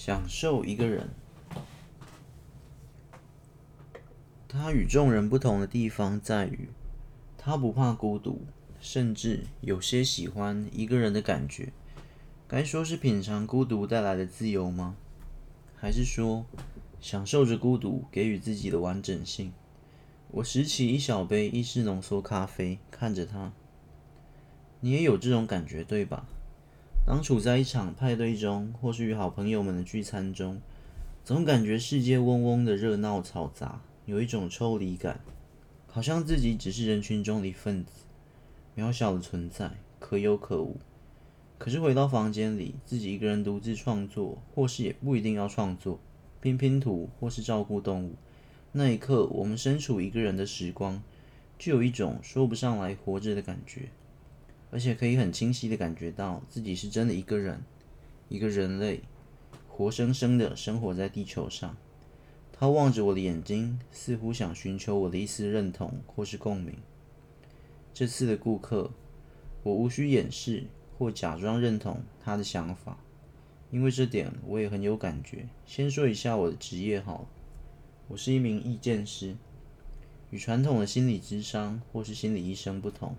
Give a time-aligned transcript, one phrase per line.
[0.00, 1.10] 享受一个人。
[4.46, 6.68] 他与众人不同的地方在于，
[7.36, 8.42] 他不怕孤独，
[8.80, 11.72] 甚至有些喜欢一个人的感觉。
[12.46, 14.94] 该说是品尝孤独带来的自由吗？
[15.74, 16.46] 还是说，
[17.00, 19.52] 享受着孤独给予自己的完整性？
[20.30, 23.52] 我拾起一小杯意式浓缩咖啡，看着他。
[24.78, 26.24] 你也有这种感觉，对吧？
[27.08, 30.60] 当处在一场派对中，或是与好朋友们的聚餐中，
[31.24, 35.18] 总感觉世界嗡嗡的热闹嘈杂，有一种抽离感，
[35.86, 37.92] 好像自己只是人群中的一份子，
[38.76, 40.76] 渺小的存在，可有可无。
[41.56, 45.98] 可是回到房间里，自己一个人独自创作，或是也不一定要创作，
[46.42, 48.16] 拼拼图，或是照顾动物，
[48.72, 51.02] 那一刻，我们身处一个人的时光，
[51.58, 53.88] 就有一种说不上来活着的感觉，
[54.70, 57.62] 而且可以很清晰地感觉到自己是真的一个人，
[58.28, 59.02] 一个人类，
[59.68, 61.76] 活生生的生活在地球上。
[62.52, 66.74] 他望着我的眼睛，似乎想寻求我的一丝认同或是共鸣。
[67.94, 68.90] 这次的顾客，
[69.62, 70.64] 我无需掩饰
[70.98, 72.98] 或假装认同他的想法，
[73.70, 75.48] 因为这点我也很有感觉。
[75.66, 77.28] 先说一下我的职业好，
[78.08, 79.36] 我是一名意见师，
[80.30, 83.14] 与传统的心理咨商或是心理医生不同，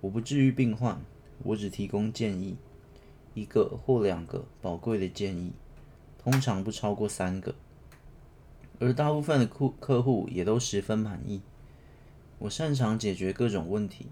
[0.00, 1.00] 我不治愈病患，
[1.42, 2.56] 我只提供建议，
[3.34, 5.52] 一个或两个宝贵的建议，
[6.18, 7.54] 通常不超过三个。
[8.78, 11.42] 而大部分的客客户也都十分满意。
[12.38, 14.06] 我擅长解决各种问题，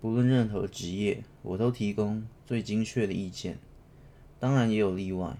[0.00, 3.58] 不论任何职业，我都提供最精确的意见。
[4.38, 5.36] 当然也有例外，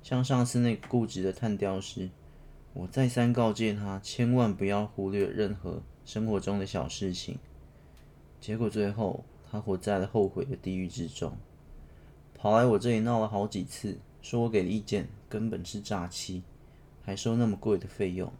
[0.00, 2.10] 像上次那个固执的炭雕师，
[2.74, 7.38] 我再三告诫他千万不要忽略任何生活中的小事情。
[8.40, 11.36] 结果最后他活在了后悔的地狱之中，
[12.34, 16.42] 跑来我这里闹了好几次，说我给的意见根本是诈欺。
[17.00, 18.30] 还收那么贵的费用，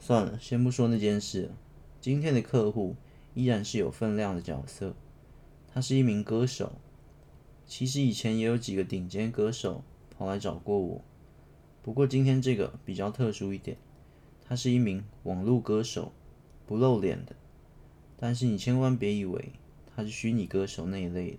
[0.00, 1.56] 算了，先不说那件事了。
[2.00, 2.96] 今天的客户
[3.34, 4.96] 依然是有分量的角色，
[5.72, 6.72] 他是一名歌手。
[7.68, 9.84] 其实以前也有几个顶尖歌手
[10.18, 11.04] 跑来找过我，
[11.84, 13.76] 不过今天这个比较特殊一点，
[14.44, 16.10] 他是一名网络歌手，
[16.66, 17.36] 不露脸的。
[18.20, 19.52] 但是你千万别以为
[19.96, 21.38] 他是虚拟歌手那一类的，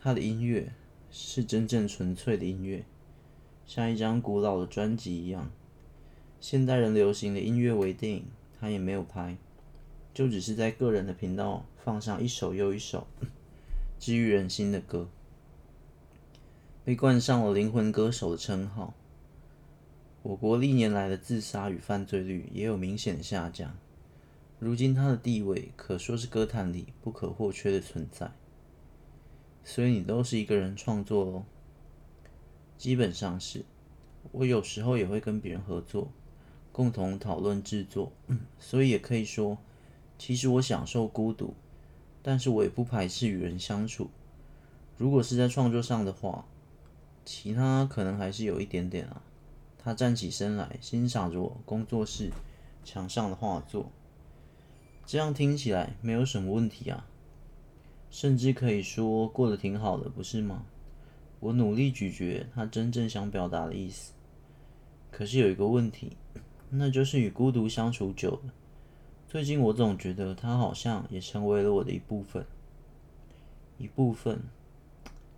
[0.00, 0.72] 他的音乐
[1.12, 2.84] 是真正纯粹的音乐。
[3.64, 5.50] 像一张古老的专辑一样，
[6.40, 8.24] 现代人流行的音乐微电影，
[8.58, 9.36] 他也没有拍，
[10.12, 13.06] 就只是在个人的频道放上一首又一首
[14.00, 15.08] 治愈人心的歌，
[16.84, 18.92] 被冠上了灵魂歌手的称号。
[20.24, 23.76] 我国历年来的自杀与犯罪率也有明显的下降，
[24.64, 28.30] 如今他的地位可说是歌坛里不可或缺的存在。
[29.64, 31.42] 所以你都是一个人创作喽？
[32.78, 33.64] 基本上是，
[34.30, 36.12] 我有时候也会跟别人合作，
[36.70, 38.12] 共同讨论制作，
[38.60, 39.58] 所以也可以说，
[40.16, 41.54] 其实我享受孤独，
[42.22, 44.10] 但是我也不排斥与人相处。
[44.96, 46.46] 如果是在创作上的话，
[47.24, 49.24] 其他可能还是有一点点啊。
[49.76, 52.30] 他站起身来，欣赏着我工作室
[52.84, 53.90] 墙上的画作，
[55.04, 57.06] 这样听起来没有什么问题啊，
[58.10, 60.64] 甚至可以说过得挺好的，不是吗？
[61.40, 64.12] 我努力咀嚼他真正想表达的意思，
[65.10, 66.16] 可是有一个问题，
[66.70, 68.54] 那就是与孤独相处久了，
[69.28, 72.46] 最近我总觉得他好像也成为了我的一部分。
[73.78, 74.42] 一部分。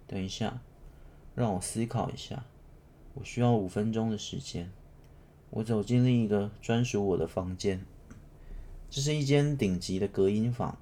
[0.06, 0.60] 等一下，
[1.34, 2.44] 让我思考一下，
[3.14, 4.70] 我需要五分钟的时间。
[5.48, 7.86] 我走进另一个专属我的房间，
[8.94, 10.78] 这是一间顶级的隔音房，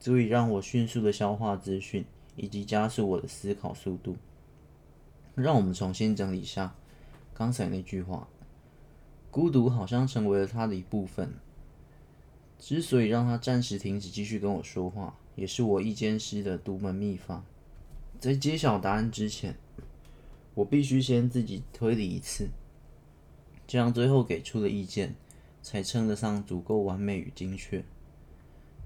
[0.00, 4.16] 足以让我迅速的消化资讯，以及加速我的思考速度。
[5.36, 6.74] 让我们重新整理一下
[7.32, 8.26] 刚才那句话：
[9.30, 11.34] 孤独好像成为了他的一部分。
[12.58, 17.44] 之所以让他暂时停止继续跟我说话，也是我一间师的独门秘方。
[18.18, 19.56] 在揭晓答案之前，
[20.54, 22.48] 我必须先自己推理一次，
[23.68, 25.14] 这样最后给出的意见
[25.66, 27.84] 才称得上足够完美与精确。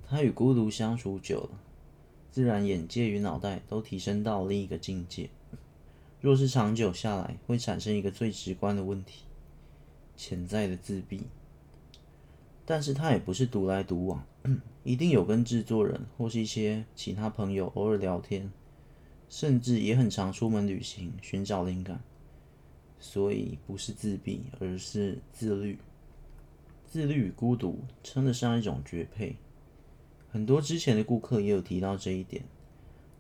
[0.09, 1.61] 他与孤独相处久了，
[2.31, 5.29] 自然眼界与脑袋都提升到另一个境界。
[6.23, 9.25] 若是长久下来，会产生一个最直观的问题：
[10.17, 11.25] 潜在的自闭。
[12.65, 14.25] 但是他也不是独来独往，
[14.83, 18.51] 一定有跟制作人或是一些其他朋友偶尔聊天，
[19.29, 22.01] 甚至也很常出门旅行寻找灵感。
[22.99, 25.79] 所以不是自闭，而是自律。
[26.91, 29.37] 自律与孤独称得上一种绝配。
[30.29, 32.43] 很多之前的顾客也有提到这一点，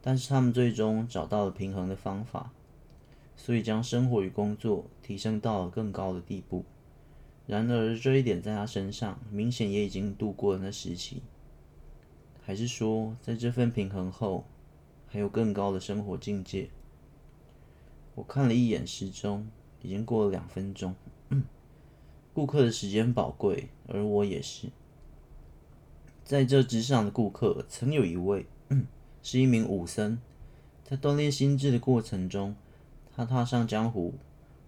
[0.02, 2.50] 但是他们最终找到了平衡的方法。
[3.36, 6.64] 所以将生活与工作提升到了更高的地步。
[7.46, 11.22] 然而，这一点在他身上明显也已经度过了那时期。
[12.42, 14.44] 还是说，在这份平衡后，
[15.06, 16.68] 还有更高的生活境界？
[18.16, 19.48] 我看了一眼时钟，
[19.80, 20.94] 已经过了两分钟。
[22.32, 24.68] 顾客的时间宝贵，而我也是。
[26.24, 28.46] 在这之上的顾客，曾有一位
[29.22, 30.18] 是一名武僧，
[30.84, 32.54] 在锻炼心智的过程中，
[33.14, 34.14] 他踏上江湖，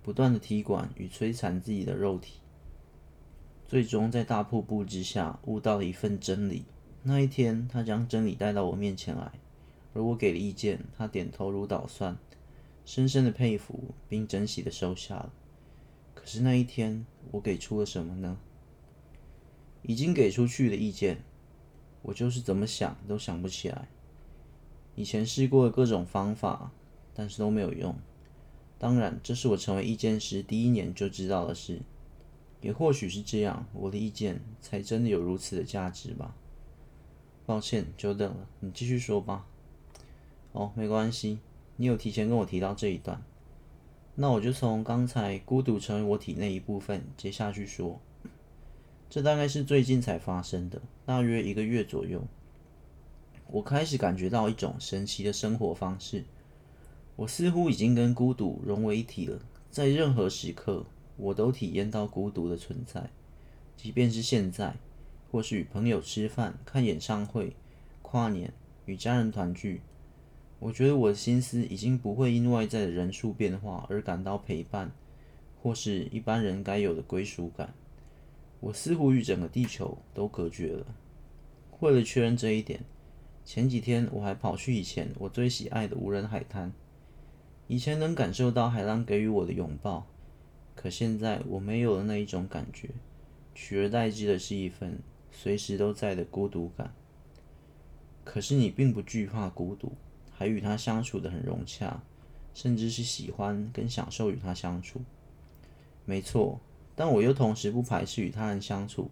[0.03, 2.41] 不断的踢馆与摧残自己的肉体，
[3.69, 6.65] 最终在大瀑布之下悟到了一份真理。
[7.05, 9.32] 那一天，他将真理带到我面前来，
[9.94, 12.17] 而我给了意见，他点头如捣蒜，
[12.85, 15.32] 深深的佩服并珍惜的收下了。
[16.23, 18.39] 可是那一天，我给出了什么呢？
[19.83, 21.25] 已经给出去的意见，
[22.03, 23.89] 我就是怎么想都想不起来。
[24.95, 26.71] 以前试过各种方法，
[27.13, 27.97] 但是都没有用。
[28.79, 31.81] 当然，这是我成为意见师第一年就知道的事。
[32.61, 36.37] 也或许是这样，我的意见才真的有如此的价值吧。
[37.45, 39.45] 抱歉，久等了，你继续说吧。
[40.53, 41.41] 哦，没关系，
[41.75, 43.21] 你有提前跟我提到这一段。
[44.14, 47.99] 那我就从刚才孤独成为我体内一部分接下去说，
[49.09, 52.23] 这大概是最近才发生的，大约一个月左右。
[53.50, 56.25] 我开始感觉到一种神奇的生活方式，
[57.17, 59.38] 我似乎已经跟孤独融为一体了，
[59.70, 60.85] 在任何时刻
[61.17, 63.11] 我都体验到孤独的存在，
[63.76, 64.76] 即便是现在，
[65.31, 67.56] 或是与朋友吃饭、看演唱会、
[68.03, 68.53] 跨年、
[68.85, 69.81] 与家人团聚。
[70.64, 74.93] 我觉得我的心思已经不会因外在的人数变化而感到陪伴，
[75.61, 77.75] 或是一般人该有的归属感。
[78.61, 80.87] 我似乎与整个地球都隔绝了。
[81.81, 82.85] 为了确认这一点，
[83.44, 86.73] 前几天我还跑去以前我最喜爱的无人海滩。
[87.67, 90.06] 以前能感受到海浪给予我的拥抱，
[90.76, 92.88] 可现在我没有了那一种感觉，
[93.53, 95.00] 取而代之的是一份
[95.32, 96.94] 随时都在的孤独感。
[98.23, 99.91] 可是你并不惧怕孤独。
[100.43, 102.03] 还与他相处得很融洽，
[102.53, 105.00] 甚至是喜欢跟享受与他相处。
[106.05, 106.59] 没错，
[106.97, 109.09] 但我又同时不排斥与他人相处，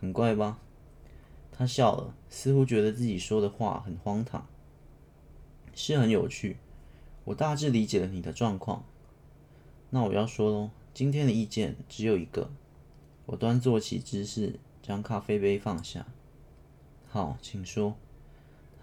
[0.00, 0.58] 很怪吧？
[1.52, 4.48] 他笑了，似乎觉得自己说的话很荒唐。
[5.76, 6.56] 是很有趣，
[7.22, 8.84] 我大致理解了你的状况。
[9.90, 12.50] 那我要说喽，今天的意见只有一个。
[13.26, 16.04] 我端坐起姿势，将咖啡杯放下。
[17.06, 17.94] 好，请说。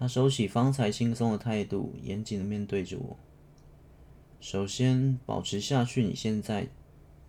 [0.02, 3.16] 他收起方才轻松的态度，严谨的面对着我。
[4.40, 6.66] 首先，保持下去你现在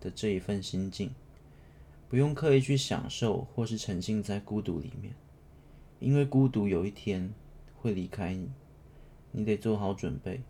[0.00, 1.14] 的这一份心境，
[2.08, 5.14] 不用刻意去享受或是沉浸在孤独里面，
[6.00, 7.32] 因为孤独有一天
[7.76, 8.50] 会离开你，
[9.30, 10.40] 你得做好准备。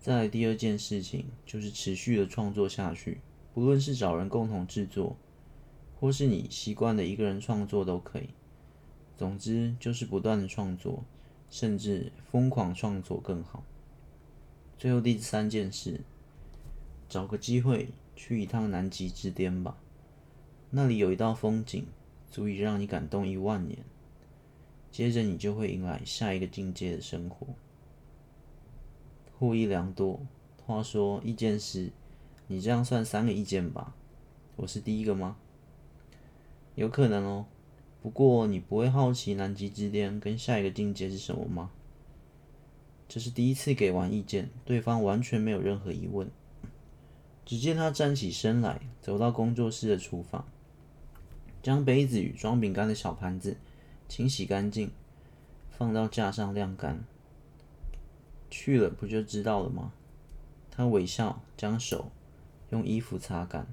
[0.00, 3.20] 再来第二件事情就是持续的创作下去，
[3.54, 5.16] 不论是找人共同制作，
[6.00, 8.30] 或是你习惯的一个人创作都可以。
[9.22, 11.04] 总之就是不断的创作，
[11.48, 13.62] 甚至疯狂创作更好。
[14.76, 16.00] 最后第三件事，
[17.08, 19.76] 找个机会去一趟南极之巅吧，
[20.70, 21.86] 那里有一道风景，
[22.32, 23.78] 足以让你感动一万年。
[24.90, 27.46] 接着你就会迎来下一个境界的生活。
[29.38, 30.20] 获益良多。
[30.66, 31.92] 话说意见师，
[32.48, 33.94] 你这样算三个意见吧？
[34.56, 35.36] 我是第一个吗？
[36.74, 37.46] 有可能哦。
[38.02, 41.70] 不过，你不会好奇南极之巅跟下一个境界是什么吗？
[43.08, 46.28] 这是第一次给完意见，对方完全没有任何疑问。
[47.44, 50.44] 只见他站起身来，走到工作室的厨房，
[51.62, 53.56] 将杯子与装饼干的小盘子
[54.08, 54.90] 清洗干净，
[55.70, 57.04] 放到架上晾干。
[58.50, 59.92] 去了不就知道了吗？
[60.70, 62.10] 他微笑，将手
[62.70, 63.66] 用衣服擦干。